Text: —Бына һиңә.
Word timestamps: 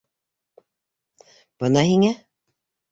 —Бына 1.63 1.87
һиңә. 1.93 2.15